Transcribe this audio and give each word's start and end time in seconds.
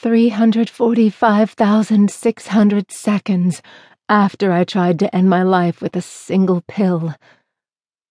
345,600 0.00 2.90
seconds 2.90 3.62
after 4.08 4.50
I 4.50 4.64
tried 4.64 4.98
to 5.00 5.14
end 5.14 5.28
my 5.28 5.42
life 5.42 5.82
with 5.82 5.94
a 5.94 6.00
single 6.00 6.62
pill. 6.66 7.14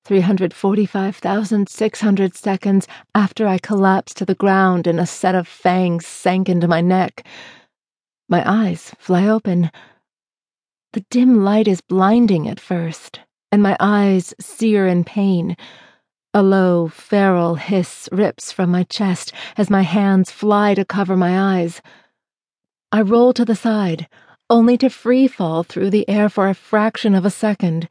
345,600 0.06 2.36
seconds 2.36 2.88
after 3.16 3.48
I 3.48 3.58
collapsed 3.58 4.18
to 4.18 4.26
the 4.26 4.36
ground 4.36 4.86
and 4.86 5.00
a 5.00 5.08
set 5.08 5.34
of 5.34 5.48
fangs 5.48 6.06
sank 6.06 6.48
into 6.48 6.68
my 6.68 6.82
neck. 6.82 7.26
My 8.28 8.48
eyes 8.48 8.94
fly 9.00 9.28
open. 9.28 9.72
The 10.94 11.04
dim 11.10 11.44
light 11.44 11.68
is 11.68 11.82
blinding 11.82 12.48
at 12.48 12.60
first, 12.60 13.22
and 13.52 13.64
my 13.64 13.76
eyes 13.80 14.36
sear 14.40 14.86
in 14.86 15.06
pain. 15.06 15.58
A 16.32 16.44
low, 16.44 16.90
feral 16.90 17.56
hiss 17.56 18.08
rips 18.12 18.52
from 18.52 18.70
my 18.70 18.84
chest 18.84 19.34
as 19.58 19.72
my 19.72 19.82
hands 19.82 20.30
fly 20.30 20.76
to 20.76 20.86
cover 20.86 21.18
my 21.18 21.60
eyes. 21.60 21.82
I 22.92 23.02
roll 23.02 23.34
to 23.34 23.44
the 23.44 23.56
side, 23.56 24.08
only 24.48 24.78
to 24.78 24.92
free 24.92 25.28
fall 25.28 25.64
through 25.64 25.90
the 25.90 26.08
air 26.08 26.30
for 26.30 26.48
a 26.48 26.54
fraction 26.54 27.16
of 27.16 27.26
a 27.26 27.32
second, 27.32 27.90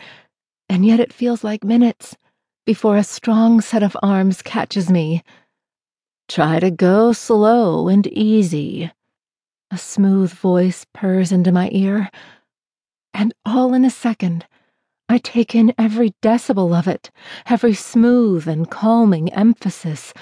and 0.68 0.86
yet 0.86 1.00
it 1.00 1.12
feels 1.12 1.42
like 1.42 1.64
minutes 1.64 2.16
before 2.64 2.96
a 2.96 3.02
strong 3.02 3.60
set 3.60 3.82
of 3.82 3.96
arms 4.04 4.40
catches 4.40 4.88
me. 4.88 5.24
Try 6.28 6.60
to 6.60 6.70
go 6.70 7.12
slow 7.12 7.88
and 7.88 8.06
easy. 8.06 8.92
A 9.72 9.78
smooth 9.78 10.32
voice 10.32 10.86
purrs 10.94 11.32
into 11.32 11.50
my 11.50 11.70
ear, 11.72 12.08
and 13.12 13.34
all 13.44 13.74
in 13.74 13.84
a 13.84 13.90
second, 13.90 14.46
I 15.10 15.16
take 15.16 15.54
in 15.54 15.72
every 15.78 16.14
decibel 16.20 16.78
of 16.78 16.86
it, 16.86 17.10
every 17.46 17.72
smooth 17.72 18.46
and 18.46 18.70
calming 18.70 19.32
emphasis. 19.32 20.12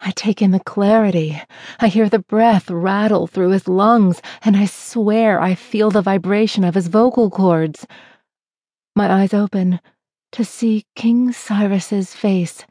I 0.00 0.10
take 0.10 0.42
in 0.42 0.50
the 0.50 0.58
clarity. 0.58 1.40
I 1.78 1.86
hear 1.86 2.08
the 2.08 2.18
breath 2.18 2.68
rattle 2.68 3.28
through 3.28 3.50
his 3.50 3.68
lungs, 3.68 4.20
and 4.42 4.56
I 4.56 4.66
swear 4.66 5.40
I 5.40 5.54
feel 5.54 5.90
the 5.90 6.02
vibration 6.02 6.64
of 6.64 6.74
his 6.74 6.88
vocal 6.88 7.30
cords. 7.30 7.86
My 8.96 9.22
eyes 9.22 9.32
open 9.32 9.80
to 10.32 10.44
see 10.44 10.84
King 10.96 11.32
Cyrus's 11.32 12.12
face. 12.12 12.64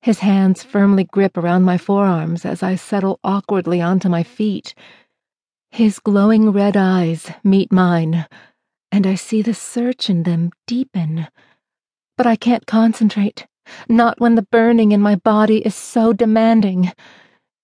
His 0.00 0.20
hands 0.20 0.64
firmly 0.64 1.04
grip 1.04 1.36
around 1.36 1.64
my 1.64 1.76
forearms 1.76 2.46
as 2.46 2.62
I 2.62 2.76
settle 2.76 3.20
awkwardly 3.22 3.82
onto 3.82 4.08
my 4.08 4.22
feet. 4.22 4.74
His 5.70 5.98
glowing 5.98 6.52
red 6.52 6.76
eyes 6.76 7.30
meet 7.44 7.70
mine 7.70 8.26
and 8.92 9.06
I 9.06 9.14
see 9.14 9.40
the 9.40 9.54
search 9.54 10.10
in 10.10 10.24
them 10.24 10.52
deepen. 10.66 11.26
But 12.18 12.26
I 12.26 12.36
can't 12.36 12.66
concentrate, 12.66 13.46
not 13.88 14.20
when 14.20 14.34
the 14.34 14.46
burning 14.52 14.92
in 14.92 15.00
my 15.00 15.16
body 15.16 15.64
is 15.66 15.74
so 15.74 16.12
demanding. 16.12 16.92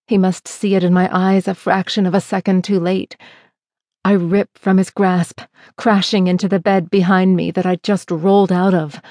He 0.06 0.16
must 0.16 0.48
see 0.48 0.74
it 0.74 0.82
in 0.82 0.94
my 0.94 1.08
eyes 1.12 1.46
a 1.46 1.54
fraction 1.54 2.06
of 2.06 2.14
a 2.14 2.20
second 2.20 2.64
too 2.64 2.80
late. 2.80 3.14
I 4.06 4.12
rip 4.12 4.56
from 4.56 4.78
his 4.78 4.88
grasp, 4.88 5.42
crashing 5.76 6.28
into 6.28 6.48
the 6.48 6.58
bed 6.58 6.88
behind 6.88 7.36
me 7.36 7.50
that 7.50 7.66
I'd 7.66 7.82
just 7.82 8.10
rolled 8.10 8.50
out 8.50 8.72
of. 8.72 9.02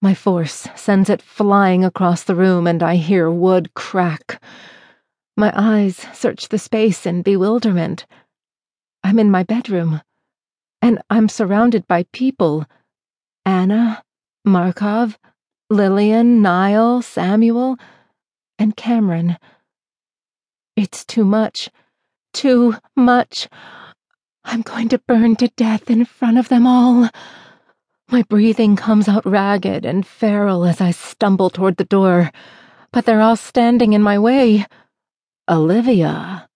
My 0.00 0.14
force 0.14 0.68
sends 0.74 1.10
it 1.10 1.20
flying 1.20 1.84
across 1.84 2.24
the 2.24 2.36
room, 2.36 2.66
and 2.66 2.82
I 2.82 2.96
hear 2.96 3.30
wood 3.30 3.74
crack. 3.74 4.42
My 5.36 5.52
eyes 5.54 5.96
search 6.14 6.48
the 6.48 6.58
space 6.58 7.04
in 7.04 7.20
bewilderment. 7.20 8.06
I'm 9.04 9.18
in 9.18 9.30
my 9.30 9.42
bedroom 9.42 10.00
and 10.80 11.00
I'm 11.10 11.28
surrounded 11.28 11.86
by 11.86 12.04
people 12.12 12.66
Anna, 13.44 14.02
Markov, 14.44 15.18
Lillian, 15.70 16.42
Niall, 16.42 17.02
Samuel, 17.02 17.76
and 18.58 18.76
Cameron. 18.76 19.36
It's 20.76 21.04
too 21.04 21.24
much. 21.24 21.70
Too 22.32 22.76
much. 22.94 23.48
I'm 24.44 24.62
going 24.62 24.88
to 24.90 25.02
burn 25.06 25.36
to 25.36 25.48
death 25.48 25.90
in 25.90 26.04
front 26.04 26.38
of 26.38 26.48
them 26.48 26.66
all. 26.66 27.08
My 28.10 28.22
breathing 28.22 28.76
comes 28.76 29.08
out 29.08 29.26
ragged 29.26 29.84
and 29.84 30.06
feral 30.06 30.64
as 30.64 30.80
I 30.80 30.92
stumble 30.92 31.50
toward 31.50 31.76
the 31.76 31.84
door, 31.84 32.30
but 32.92 33.04
they're 33.04 33.20
all 33.20 33.36
standing 33.36 33.92
in 33.92 34.02
my 34.02 34.18
way. 34.18 34.64
Alivia, 35.48 36.46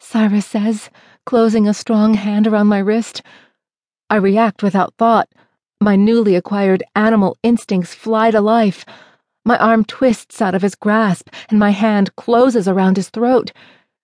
Cyrus 0.00 0.46
says, 0.46 0.88
closing 1.26 1.68
a 1.68 1.74
strong 1.74 2.14
hand 2.14 2.46
around 2.46 2.68
my 2.68 2.78
wrist. 2.78 3.22
I 4.08 4.16
react 4.16 4.62
without 4.62 4.94
thought. 4.94 5.28
My 5.80 5.96
newly 5.96 6.36
acquired 6.36 6.84
animal 6.94 7.36
instincts 7.42 7.94
fly 7.94 8.30
to 8.30 8.40
life. 8.40 8.84
My 9.44 9.58
arm 9.58 9.84
twists 9.84 10.40
out 10.40 10.54
of 10.54 10.62
his 10.62 10.76
grasp, 10.76 11.28
and 11.50 11.58
my 11.58 11.70
hand 11.70 12.14
closes 12.14 12.68
around 12.68 12.96
his 12.96 13.08
throat. 13.08 13.52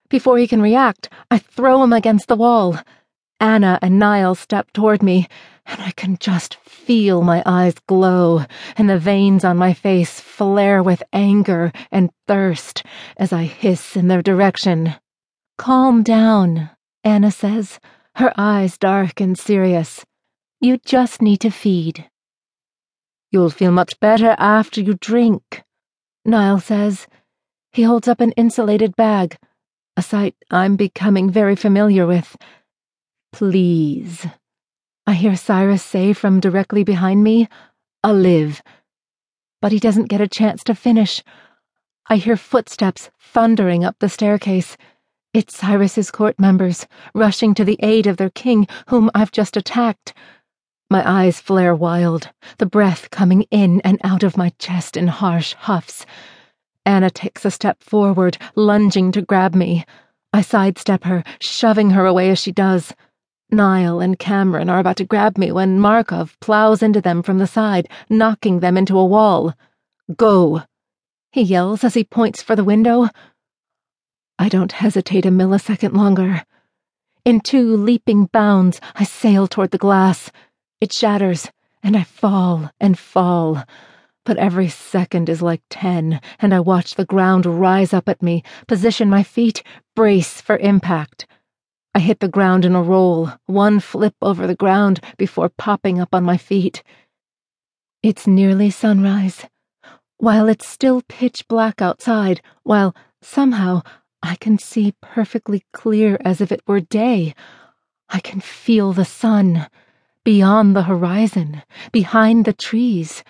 Before 0.08 0.38
he 0.38 0.48
can 0.48 0.60
react, 0.60 1.08
I 1.30 1.38
throw 1.38 1.82
him 1.82 1.92
against 1.92 2.26
the 2.26 2.36
wall. 2.36 2.78
Anna 3.38 3.78
and 3.80 3.98
Niall 3.98 4.34
step 4.34 4.72
toward 4.72 5.02
me, 5.02 5.28
and 5.66 5.80
I 5.80 5.92
can 5.92 6.16
just 6.18 6.56
feel 6.56 7.22
my 7.22 7.42
eyes 7.46 7.74
glow 7.86 8.44
and 8.76 8.90
the 8.90 8.98
veins 8.98 9.44
on 9.44 9.56
my 9.56 9.72
face 9.72 10.20
flare 10.20 10.82
with 10.82 11.02
anger 11.12 11.72
and 11.90 12.10
thirst 12.26 12.82
as 13.16 13.32
I 13.32 13.44
hiss 13.44 13.96
in 13.96 14.08
their 14.08 14.22
direction. 14.22 14.94
Calm 15.58 16.02
down, 16.02 16.70
Anna 17.04 17.30
says 17.30 17.78
her 18.16 18.32
eyes 18.36 18.78
dark 18.78 19.20
and 19.20 19.38
serious. 19.38 20.04
You 20.60 20.78
just 20.78 21.22
need 21.22 21.40
to 21.40 21.50
feed. 21.50 22.08
You'll 23.30 23.50
feel 23.50 23.72
much 23.72 23.98
better 23.98 24.36
after 24.38 24.80
you 24.80 24.94
drink, 24.94 25.62
Niall 26.24 26.60
says. 26.60 27.06
He 27.72 27.82
holds 27.82 28.06
up 28.06 28.20
an 28.20 28.32
insulated 28.32 28.94
bag, 28.94 29.38
a 29.96 30.02
sight 30.02 30.36
I'm 30.50 30.76
becoming 30.76 31.30
very 31.30 31.56
familiar 31.56 32.06
with. 32.06 32.36
Please. 33.32 34.26
I 35.06 35.14
hear 35.14 35.34
Cyrus 35.34 35.82
say 35.82 36.12
from 36.12 36.38
directly 36.38 36.84
behind 36.84 37.24
me, 37.24 37.48
i 38.04 38.12
live 38.12 38.62
But 39.60 39.72
he 39.72 39.78
doesn't 39.78 40.10
get 40.10 40.20
a 40.20 40.28
chance 40.28 40.62
to 40.64 40.74
finish. 40.74 41.22
I 42.08 42.16
hear 42.16 42.36
footsteps 42.36 43.10
thundering 43.18 43.84
up 43.84 43.96
the 43.98 44.08
staircase. 44.08 44.76
It's 45.34 45.56
Cyrus's 45.56 46.10
court 46.10 46.38
members, 46.38 46.86
rushing 47.14 47.54
to 47.54 47.64
the 47.64 47.78
aid 47.80 48.06
of 48.06 48.18
their 48.18 48.28
king, 48.28 48.68
whom 48.88 49.10
I've 49.14 49.32
just 49.32 49.56
attacked. 49.56 50.12
My 50.90 51.02
eyes 51.10 51.40
flare 51.40 51.74
wild, 51.74 52.28
the 52.58 52.66
breath 52.66 53.08
coming 53.08 53.46
in 53.50 53.80
and 53.80 53.98
out 54.04 54.22
of 54.22 54.36
my 54.36 54.50
chest 54.58 54.94
in 54.94 55.06
harsh 55.08 55.54
huffs. 55.54 56.04
Anna 56.84 57.08
takes 57.08 57.46
a 57.46 57.50
step 57.50 57.82
forward, 57.82 58.36
lunging 58.54 59.10
to 59.12 59.22
grab 59.22 59.54
me. 59.54 59.86
I 60.34 60.42
sidestep 60.42 61.04
her, 61.04 61.24
shoving 61.40 61.92
her 61.92 62.04
away 62.04 62.28
as 62.28 62.38
she 62.38 62.52
does. 62.52 62.92
Niall 63.50 64.00
and 64.00 64.18
Cameron 64.18 64.68
are 64.68 64.80
about 64.80 64.96
to 64.96 65.06
grab 65.06 65.38
me 65.38 65.50
when 65.50 65.80
Markov 65.80 66.38
plows 66.40 66.82
into 66.82 67.00
them 67.00 67.22
from 67.22 67.38
the 67.38 67.46
side, 67.46 67.88
knocking 68.10 68.60
them 68.60 68.76
into 68.76 68.98
a 68.98 69.06
wall. 69.06 69.54
Go! 70.14 70.64
He 71.30 71.40
yells 71.40 71.84
as 71.84 71.94
he 71.94 72.04
points 72.04 72.42
for 72.42 72.54
the 72.54 72.64
window. 72.64 73.08
I 74.42 74.48
don't 74.48 74.72
hesitate 74.72 75.24
a 75.24 75.30
millisecond 75.30 75.94
longer. 75.94 76.42
In 77.24 77.42
two 77.42 77.76
leaping 77.76 78.24
bounds, 78.24 78.80
I 78.96 79.04
sail 79.04 79.46
toward 79.46 79.70
the 79.70 79.78
glass. 79.78 80.32
It 80.80 80.92
shatters, 80.92 81.48
and 81.80 81.96
I 81.96 82.02
fall 82.02 82.68
and 82.80 82.98
fall. 82.98 83.62
But 84.24 84.38
every 84.38 84.68
second 84.68 85.28
is 85.28 85.42
like 85.42 85.62
ten, 85.70 86.20
and 86.40 86.52
I 86.52 86.58
watch 86.58 86.96
the 86.96 87.04
ground 87.04 87.46
rise 87.46 87.94
up 87.94 88.08
at 88.08 88.20
me, 88.20 88.42
position 88.66 89.08
my 89.08 89.22
feet, 89.22 89.62
brace 89.94 90.40
for 90.40 90.56
impact. 90.56 91.24
I 91.94 92.00
hit 92.00 92.18
the 92.18 92.26
ground 92.26 92.64
in 92.64 92.74
a 92.74 92.82
roll, 92.82 93.30
one 93.46 93.78
flip 93.78 94.16
over 94.20 94.48
the 94.48 94.56
ground 94.56 94.98
before 95.18 95.50
popping 95.50 96.00
up 96.00 96.12
on 96.12 96.24
my 96.24 96.36
feet. 96.36 96.82
It's 98.02 98.26
nearly 98.26 98.70
sunrise. 98.70 99.46
While 100.16 100.48
it's 100.48 100.66
still 100.66 101.00
pitch 101.08 101.46
black 101.46 101.80
outside, 101.80 102.40
while 102.64 102.92
somehow 103.20 103.82
I 104.22 104.36
can 104.36 104.58
see 104.58 104.94
perfectly 105.00 105.64
clear 105.72 106.16
as 106.24 106.40
if 106.40 106.52
it 106.52 106.62
were 106.66 106.80
day. 106.80 107.34
I 108.08 108.20
can 108.20 108.40
feel 108.40 108.92
the 108.92 109.04
sun, 109.04 109.66
beyond 110.24 110.76
the 110.76 110.84
horizon, 110.84 111.62
behind 111.90 112.44
the 112.44 112.52
trees. 112.52 113.24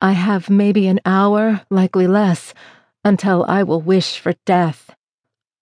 I 0.00 0.12
have 0.12 0.48
maybe 0.48 0.86
an 0.86 1.00
hour, 1.04 1.62
likely 1.70 2.06
less, 2.06 2.54
until 3.04 3.44
I 3.48 3.62
will 3.62 3.80
wish 3.80 4.18
for 4.18 4.34
death. 4.46 4.94